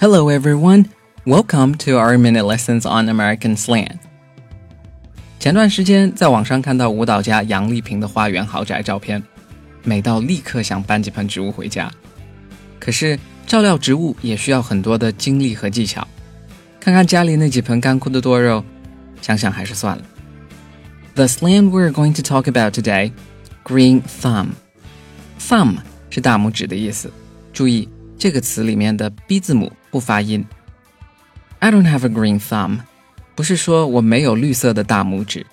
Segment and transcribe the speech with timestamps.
[0.00, 0.86] Hello, everyone.
[1.24, 3.98] Welcome to our minute lessons on American slang.
[5.38, 9.22] 前段时间在网上看到舞蹈家杨丽萍的花园豪宅照片，
[9.84, 11.90] 美到立刻想搬几盆植物回家。
[12.78, 16.06] 可是照料植物也需要很多的精力和技巧。
[16.78, 18.64] 看看家里那几盆干枯的多肉，
[19.20, 20.04] 想想还是算了。
[21.14, 23.12] The slang we're going to talk about today,
[23.64, 24.48] green thumb.
[25.40, 25.78] Thumb
[26.10, 27.10] 是大拇指的意思。
[27.52, 27.88] 注意
[28.20, 30.44] 这个词里面的 b 字母不发音。
[31.58, 32.80] I don't have a green thumb，
[33.34, 35.46] 不是说我没有绿色的大拇指，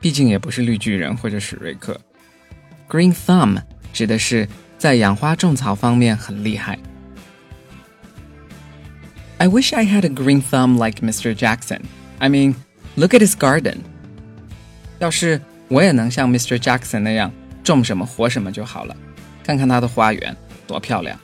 [0.00, 2.00] 毕竟也不是绿巨人或者史瑞克。
[2.88, 6.78] Green thumb 指的是在养花种草方面很厉害。
[9.38, 11.34] I wish I had a green thumb like Mr.
[11.34, 11.80] Jackson.
[12.18, 12.54] I mean,
[12.94, 13.78] look at his garden.
[14.98, 16.58] 要是我也能像 Mr.
[16.58, 17.30] Jackson 那样
[17.62, 18.96] 种什么活什么就好了。
[19.42, 20.34] 看看他的花园
[20.66, 21.18] 多漂亮。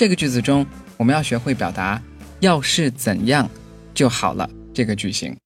[0.00, 2.00] 这个句子中，我们要学会表达
[2.40, 3.46] “要是怎样
[3.92, 5.36] 就好了”这个句型。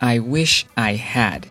[0.00, 1.44] I wish I had。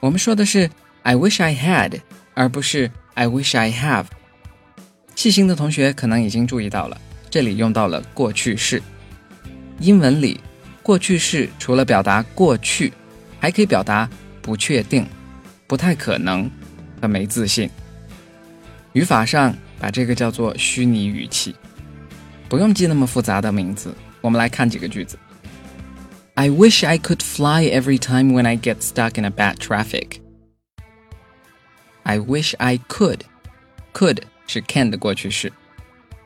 [0.00, 0.68] 我们说的是
[1.04, 2.00] I wish I had，
[2.34, 4.06] 而不是 I wish I have。
[5.14, 7.00] 细心的同学可能已经注意到了。
[7.30, 8.82] 这里用到了过去式。
[9.78, 10.40] 英文里，
[10.82, 12.92] 过去式除了表达过去，
[13.38, 14.10] 还可以表达
[14.42, 15.06] 不确定、
[15.68, 16.50] 不太可能
[17.00, 17.70] 和没自信。
[18.94, 21.55] 语法上把这个叫做虚拟语气，
[22.47, 23.93] 不用记那么复杂的名字。
[24.21, 25.17] 我们来看几个句子：
[26.35, 30.19] I wish I could fly every time when I get stuck in a bad traffic.
[32.03, 33.21] I wish I could.
[33.93, 35.51] Could 是 can 的过去式。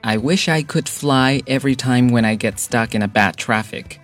[0.02, 3.98] I wish I could fly every time when I get stuck in a bad traffic.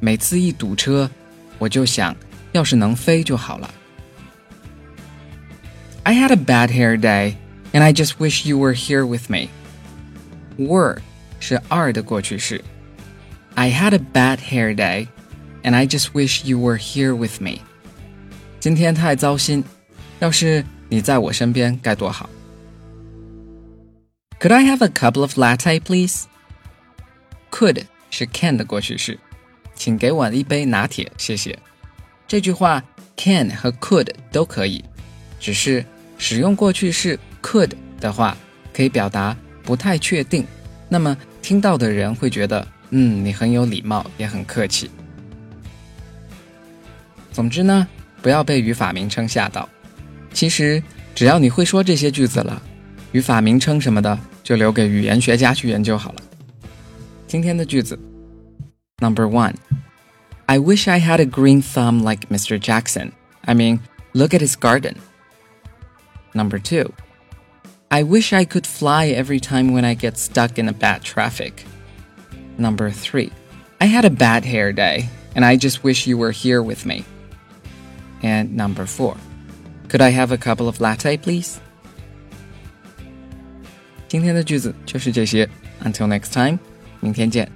[0.00, 1.10] 每次一堵车，
[1.58, 2.16] 我就想，
[2.52, 3.70] 要是能飞就好了。
[6.04, 7.34] I had a bad hair day,
[7.74, 9.48] and I just wish you were here with me.
[10.56, 10.98] Were
[11.38, 12.62] 是 are 的过去式。
[13.54, 15.08] I had a bad hair day,
[15.62, 17.60] and I just wish you were here with me.
[18.60, 19.64] 今天太糟心，
[20.18, 22.28] 要是你在我身边该多好。
[24.40, 26.24] could I have a couple of latte, please?
[27.50, 29.18] Could 是 can 的过去式，
[29.74, 31.58] 请给我一杯拿铁，谢谢。
[32.26, 32.82] 这句话
[33.16, 34.82] can 和 could 都可以，
[35.38, 35.84] 只是
[36.16, 38.35] 使用过去式 could 的话，
[38.73, 40.43] 可以表达不太确定。
[40.89, 44.89] 那么听到的人会觉得，嗯，你很有礼貌，也很客气。
[47.31, 47.87] 总之呢，
[48.21, 49.69] 不要被语法名称吓到。
[50.33, 50.81] 其实
[51.13, 52.59] 只要你会说这些句子了，
[53.11, 54.17] 语法名称什么的。
[54.45, 56.21] 就留给语言学家去研究好了。
[57.25, 57.97] 今天的句子
[58.99, 59.55] ，Number one。
[60.45, 62.59] I wish I had a green thumb like Mr.
[62.59, 63.13] Jackson.
[63.41, 63.79] I mean,
[64.13, 64.97] look at his garden.
[66.33, 66.91] Number two.
[67.90, 71.64] I wish I could fly every time when I get stuck in a bad traffic.
[72.56, 73.32] Number three.
[73.80, 77.04] I had a bad hair day, and I just wish you were here with me.
[78.22, 79.16] And number four.
[79.88, 81.58] Could I have a couple of latte, please?
[84.06, 85.48] 今天的句子就是这些。
[85.82, 86.58] Until next time，
[87.00, 87.50] 明天见。